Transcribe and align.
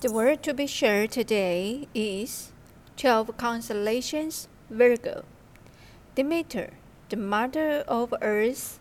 The 0.00 0.12
word 0.12 0.44
to 0.44 0.54
be 0.54 0.68
shared 0.68 1.10
today 1.10 1.88
is 1.92 2.52
12 2.98 3.36
constellations 3.36 4.46
Virgo. 4.70 5.24
Demeter, 6.14 6.74
the 7.08 7.16
mother 7.16 7.82
of 7.88 8.14
earth 8.22 8.78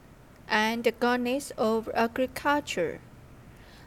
and 0.48 0.84
the 0.84 0.92
goddess 0.92 1.52
of 1.58 1.90
agriculture, 1.96 3.00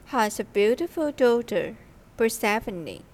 has 0.07 0.41
a 0.41 0.45
beautiful 0.45 1.13
daughter, 1.13 1.77
Persephone, 2.17 3.05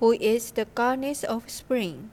who 0.00 0.10
is 0.10 0.50
the 0.50 0.64
goddess 0.64 1.22
of 1.22 1.48
spring. 1.48 2.10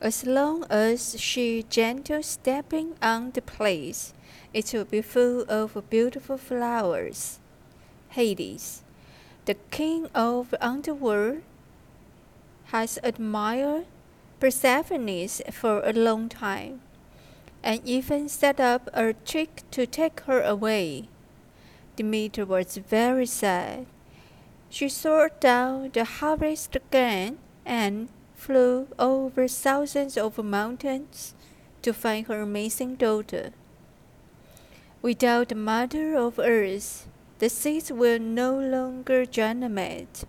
As 0.00 0.26
long 0.26 0.64
as 0.68 1.20
she 1.20 1.66
gentle 1.70 2.24
stepping 2.24 2.96
on 3.00 3.30
the 3.30 3.42
place, 3.42 4.12
it 4.52 4.72
will 4.74 4.86
be 4.86 5.02
full 5.02 5.44
of 5.48 5.88
beautiful 5.88 6.36
flowers. 6.36 7.38
Hades, 8.08 8.82
the 9.48 9.54
king 9.70 10.06
of 10.14 10.54
underworld, 10.60 11.40
has 12.66 12.98
admired 13.02 13.86
Persephone 14.38 15.26
for 15.50 15.80
a 15.86 15.92
long 15.94 16.28
time, 16.28 16.82
and 17.62 17.80
even 17.82 18.28
set 18.28 18.60
up 18.60 18.90
a 18.92 19.14
trick 19.14 19.62
to 19.70 19.86
take 19.86 20.20
her 20.28 20.42
away. 20.42 21.08
Demeter 21.96 22.44
was 22.44 22.76
very 22.76 23.24
sad. 23.24 23.86
She 24.68 24.90
sorted 24.90 25.40
down 25.40 25.92
the 25.94 26.04
harvest 26.04 26.76
again 26.76 27.38
and 27.64 28.10
flew 28.36 28.88
over 28.98 29.48
thousands 29.48 30.18
of 30.18 30.36
mountains 30.44 31.34
to 31.80 31.94
find 31.94 32.26
her 32.26 32.44
missing 32.44 32.96
daughter. 32.96 33.52
Without 35.00 35.48
the 35.48 35.54
mother 35.54 36.16
of 36.16 36.38
earth, 36.38 37.08
the 37.38 37.48
seeds 37.48 37.92
will 37.92 38.18
no 38.18 38.58
longer 38.58 39.24
germinate. 39.24 40.24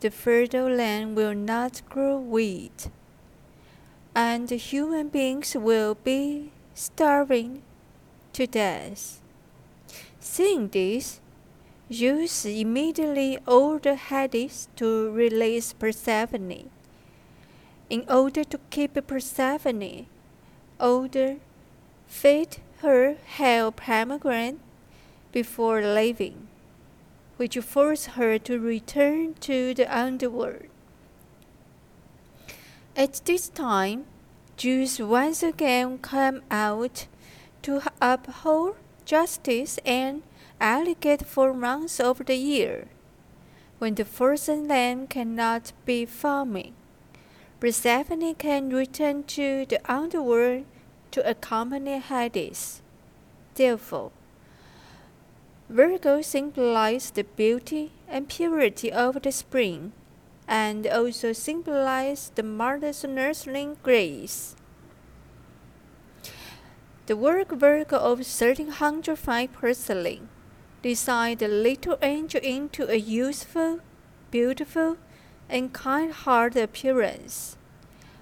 The 0.00 0.10
fertile 0.10 0.70
land 0.70 1.16
will 1.16 1.34
not 1.34 1.82
grow 1.88 2.18
wheat, 2.18 2.88
and 4.14 4.50
human 4.50 5.08
beings 5.08 5.54
will 5.54 5.94
be 5.94 6.52
starving 6.74 7.62
to 8.32 8.46
death. 8.46 9.20
Seeing 10.18 10.68
this, 10.68 11.20
Zeus 11.92 12.44
immediately 12.44 13.38
ordered 13.46 13.96
Hades 13.96 14.68
to 14.76 15.10
release 15.10 15.72
Persephone. 15.72 16.70
In 17.88 18.04
order 18.08 18.44
to 18.44 18.58
keep 18.70 18.94
Persephone, 19.06 20.06
order 20.78 21.36
fed 22.06 22.58
her 22.82 23.16
hell 23.26 23.72
pomegranate 23.72 24.58
before 25.32 25.82
leaving, 25.82 26.48
which 27.36 27.56
forced 27.58 28.06
her 28.18 28.38
to 28.38 28.58
return 28.58 29.34
to 29.40 29.74
the 29.74 29.86
underworld. 29.96 30.66
At 32.96 33.20
this 33.24 33.48
time, 33.48 34.06
Zeus 34.58 34.98
once 34.98 35.42
again 35.42 35.98
came 35.98 36.42
out 36.50 37.06
to 37.62 37.82
uphold 38.00 38.76
justice 39.04 39.78
and 39.86 40.22
allocate 40.60 41.26
four 41.26 41.54
months 41.54 41.98
of 42.00 42.26
the 42.26 42.36
year, 42.36 42.88
when 43.78 43.94
the 43.94 44.04
frozen 44.04 44.68
land 44.68 45.08
cannot 45.08 45.72
be 45.86 46.04
farming. 46.04 46.74
Persephone 47.58 48.34
can 48.34 48.70
return 48.70 49.22
to 49.24 49.64
the 49.66 49.80
underworld 49.90 50.64
to 51.10 51.28
accompany 51.28 51.98
Hades. 51.98 52.82
Therefore, 53.54 54.12
Virgo 55.70 56.20
symbolizes 56.20 57.12
the 57.12 57.22
beauty 57.22 57.92
and 58.08 58.28
purity 58.28 58.90
of 58.90 59.22
the 59.22 59.30
spring, 59.30 59.92
and 60.48 60.84
also 60.84 61.32
symbolizes 61.32 62.32
the 62.34 62.42
mother's 62.42 63.04
nursing 63.04 63.76
grace. 63.84 64.56
The 67.06 67.16
work 67.16 67.52
Virgo 67.52 67.98
of 67.98 68.18
1305 68.18 69.52
porcelain 69.52 70.28
designed 70.82 71.38
the 71.38 71.46
little 71.46 71.98
angel 72.02 72.40
into 72.42 72.90
a 72.90 72.96
useful, 72.96 73.78
beautiful, 74.32 74.96
and 75.48 75.72
kind-hearted 75.72 76.60
appearance, 76.60 77.56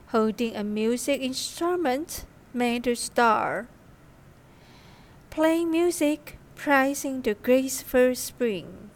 holding 0.08 0.54
a 0.54 0.62
music 0.62 1.22
instrument 1.22 2.26
made 2.52 2.86
of 2.86 2.98
star, 2.98 3.68
playing 5.30 5.70
music, 5.70 6.37
praising 6.58 7.22
the 7.22 7.34
graceful 7.34 8.14
spring. 8.16 8.87